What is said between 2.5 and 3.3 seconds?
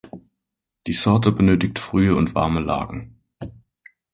Lagen.